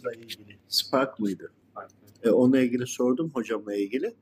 [0.00, 0.58] cihazla ilgili.
[0.68, 1.52] Spark mıydı?
[2.22, 4.14] E, onunla ilgili sordum hocamla ilgili.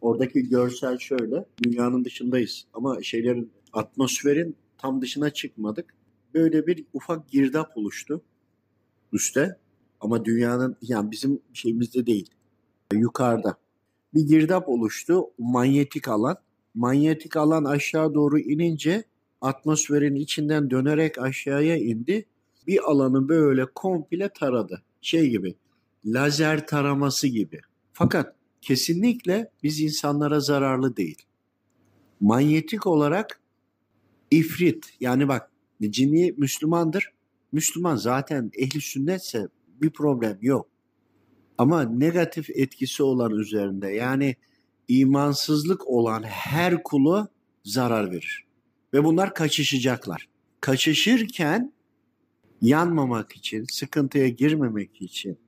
[0.00, 1.44] Oradaki görsel şöyle.
[1.62, 2.64] Dünyanın dışındayız.
[2.74, 5.94] Ama şeylerin atmosferin tam dışına çıkmadık.
[6.34, 8.22] Böyle bir ufak girdap oluştu
[9.12, 9.56] üstte.
[10.00, 12.30] Ama dünyanın yani bizim şeyimizde değil.
[12.92, 13.56] Yukarıda.
[14.14, 15.24] Bir girdap oluştu.
[15.38, 16.36] Manyetik alan.
[16.74, 19.04] Manyetik alan aşağı doğru inince
[19.40, 22.26] atmosferin içinden dönerek aşağıya indi.
[22.66, 24.82] Bir alanı böyle komple taradı.
[25.02, 25.54] Şey gibi
[26.04, 27.60] lazer taraması gibi.
[27.92, 31.22] Fakat kesinlikle biz insanlara zararlı değil.
[32.20, 33.40] Manyetik olarak
[34.30, 35.50] ifrit yani bak
[35.82, 37.12] cinni Müslümandır.
[37.52, 39.48] Müslüman zaten ehli sünnetse
[39.82, 40.68] bir problem yok.
[41.58, 44.36] Ama negatif etkisi olan üzerinde yani
[44.88, 47.28] imansızlık olan her kulu
[47.64, 48.44] zarar verir.
[48.94, 50.28] Ve bunlar kaçışacaklar.
[50.60, 51.72] Kaçışırken
[52.62, 55.38] yanmamak için, sıkıntıya girmemek için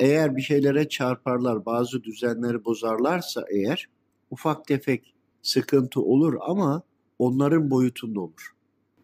[0.00, 3.88] eğer bir şeylere çarparlar, bazı düzenleri bozarlarsa eğer
[4.30, 6.82] ufak tefek sıkıntı olur ama
[7.18, 8.54] onların boyutunda olur.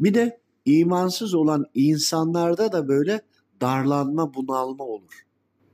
[0.00, 3.20] Bir de imansız olan insanlarda da böyle
[3.60, 5.22] darlanma, bunalma olur.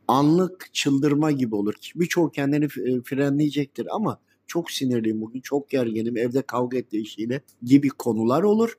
[0.08, 1.74] Anlık çıldırma gibi olur.
[1.94, 2.68] Birçok kendini
[3.04, 8.78] frenleyecektir ama çok sinirliyim bugün, çok gerginim, evde kavga ettiği işiyle gibi konular olur.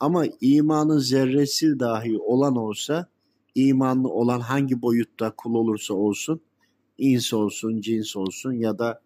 [0.00, 3.06] Ama imanın zerresi dahi olan olsa,
[3.54, 6.40] imanlı olan hangi boyutta kul olursa olsun,
[6.98, 9.00] ins olsun, cins olsun ya da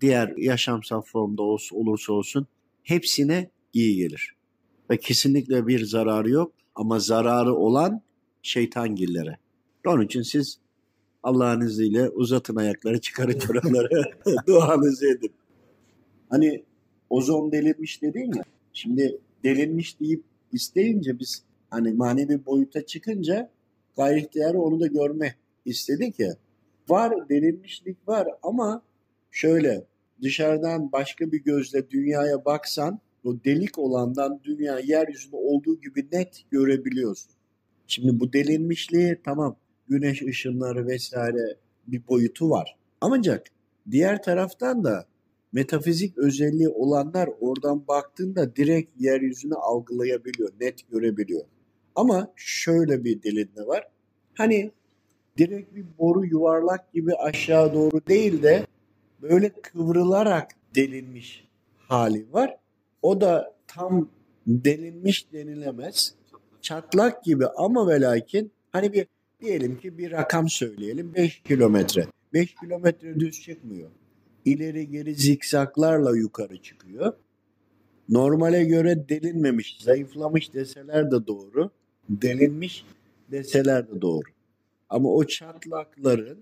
[0.00, 2.46] diğer yaşamsal formda olursa olsun
[2.82, 4.34] hepsine iyi gelir.
[4.90, 8.02] Ve kesinlikle bir zararı yok ama zararı olan
[8.42, 9.36] şeytangillere.
[9.86, 10.58] Onun için siz
[11.22, 14.02] Allah'ın izniyle uzatın ayakları çıkarın çorapları
[14.46, 15.32] duanızı edin.
[16.28, 16.64] Hani
[17.10, 18.44] ozon delinmiş dedin ya.
[18.72, 23.50] Şimdi delinmiş deyip isteyince biz hani manevi boyuta çıkınca
[23.96, 26.36] gayri ihtiyarı onu da görme istedik ya.
[26.88, 28.82] Var delinmişlik var ama
[29.30, 29.84] şöyle
[30.22, 37.32] dışarıdan başka bir gözle dünyaya baksan o delik olandan dünya yeryüzünde olduğu gibi net görebiliyorsun.
[37.86, 39.56] Şimdi bu delinmişliği tamam
[39.88, 42.76] güneş ışınları vesaire bir boyutu var.
[43.00, 43.46] Ancak
[43.90, 45.06] diğer taraftan da
[45.52, 51.44] metafizik özelliği olanlar oradan baktığında direkt yeryüzünü algılayabiliyor, net görebiliyor.
[51.94, 53.88] Ama şöyle bir delinme var.
[54.34, 54.70] Hani
[55.38, 58.66] direkt bir boru yuvarlak gibi aşağı doğru değil de
[59.22, 61.48] böyle kıvrılarak delinmiş
[61.88, 62.56] hali var.
[63.02, 64.08] O da tam
[64.46, 66.14] delinmiş denilemez.
[66.60, 69.06] Çatlak gibi ama ve lakin hani bir
[69.40, 72.06] diyelim ki bir rakam söyleyelim 5 kilometre.
[72.32, 73.90] 5 kilometre düz çıkmıyor.
[74.44, 77.12] İleri geri zikzaklarla yukarı çıkıyor.
[78.08, 81.70] Normale göre delinmemiş, zayıflamış deseler de doğru.
[82.08, 82.84] Delinmiş
[83.30, 84.28] deseler de doğru.
[84.88, 86.38] Ama o çatlakların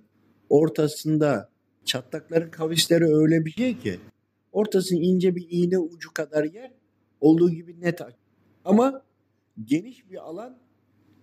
[0.49, 1.49] ortasında
[1.85, 3.99] çatlakların kavisleri öyle bir şey ki
[4.53, 6.71] ortası ince bir iğne ucu kadar yer
[7.21, 8.01] olduğu gibi net
[8.65, 9.03] ama
[9.65, 10.59] geniş bir alan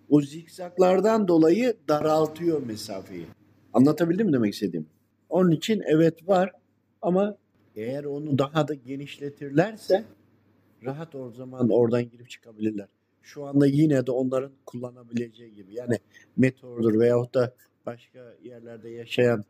[0.08, 3.26] o zikzaklardan dolayı daraltıyor mesafeyi.
[3.72, 4.86] Anlatabildim mi demek istediğim?
[5.28, 6.52] Onun için evet var
[7.02, 7.36] ama
[7.76, 10.04] eğer onu daha da genişletirlerse
[10.84, 12.88] rahat o zaman oradan girip çıkabilirler.
[13.22, 15.74] Şu anda yine de onların kullanabileceği gibi.
[15.74, 15.98] Yani
[16.36, 17.54] meteordur veyahut da
[17.86, 19.44] başka yerlerde yaşayan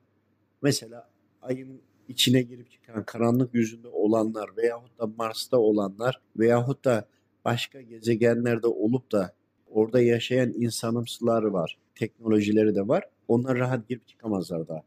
[0.62, 1.08] mesela
[1.42, 7.08] ayın içine girip çıkan karanlık yüzünde olanlar veyahut da Mars'ta olanlar veyahut da
[7.44, 9.32] başka gezegenlerde olup da
[9.70, 11.78] orada yaşayan insanımsılar var.
[11.94, 13.04] Teknolojileri de var.
[13.28, 14.82] Onlar rahat girip çıkamazlar daha.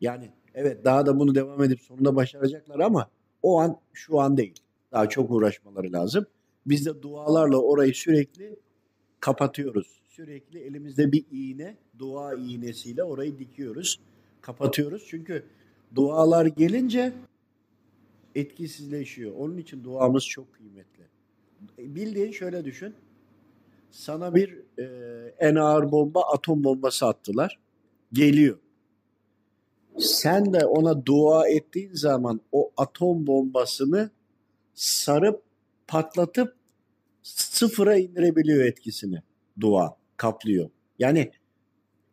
[0.00, 3.08] Yani evet daha da bunu devam edip sonunda başaracaklar ama
[3.42, 4.54] o an şu an değil.
[4.92, 6.26] Daha çok uğraşmaları lazım.
[6.66, 8.56] Biz de dualarla orayı sürekli
[9.20, 10.00] kapatıyoruz.
[10.08, 14.00] Sürekli elimizde bir iğne, dua iğnesiyle orayı dikiyoruz,
[14.40, 15.06] kapatıyoruz.
[15.08, 15.44] Çünkü
[15.94, 17.12] dualar gelince
[18.34, 19.32] etkisizleşiyor.
[19.38, 21.04] Onun için duamız çok kıymetli.
[21.78, 22.94] Bildiğin şöyle düşün.
[23.90, 24.84] Sana bir e,
[25.38, 27.58] en ağır bomba atom bombası attılar.
[28.12, 28.58] Geliyor.
[29.98, 34.10] Sen de ona dua ettiğin zaman o atom bombasını
[34.74, 35.42] sarıp
[35.86, 36.56] patlatıp
[37.22, 39.22] sıfıra indirebiliyor etkisini.
[39.60, 40.70] Dua kaplıyor.
[40.98, 41.30] Yani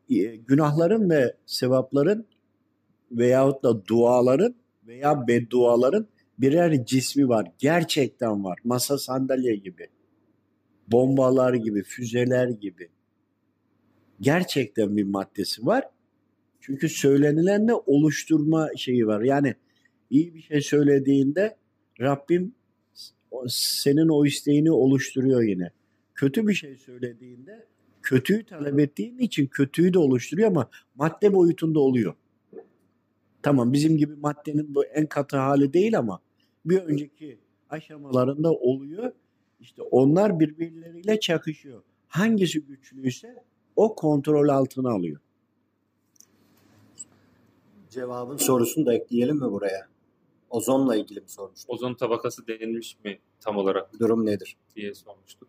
[0.10, 2.26] e, günahların ve sevapların
[3.12, 4.56] veyahut da duaların
[4.88, 6.08] veya bedduaların
[6.40, 7.52] birer cismi var.
[7.60, 8.60] Gerçekten var.
[8.64, 9.88] Masa sandalye gibi.
[10.88, 12.90] Bombalar gibi, füzeler gibi.
[14.22, 15.90] Gerçekten bir maddesi var.
[16.66, 19.22] Çünkü söylenilenle oluşturma şeyi var.
[19.22, 19.56] Yani
[20.10, 21.58] iyi bir şey söylediğinde
[22.02, 22.56] Rabbim
[23.48, 25.72] senin o isteğini oluşturuyor yine.
[26.16, 27.68] Kötü bir şey söylediğinde
[28.02, 32.14] kötüyü talep ettiğin için kötüyü de oluşturuyor ama madde boyutunda oluyor.
[33.42, 36.20] Tamam bizim gibi maddenin bu en katı hali değil ama
[36.66, 37.38] bir önceki
[37.70, 39.12] aşamalarında oluyor.
[39.60, 41.84] İşte onlar birbirleriyle çakışıyor.
[42.08, 43.44] Hangisi güçlüyse
[43.76, 45.20] o kontrol altına alıyor.
[47.94, 49.88] Cevabın sorusunu da ekleyelim mi buraya?
[50.50, 51.70] Ozonla ilgili mi sormuştuk?
[51.70, 54.58] Ozon tabakası denilmiş mi tam olarak Durum nedir?
[54.76, 55.42] diye sormuştuk.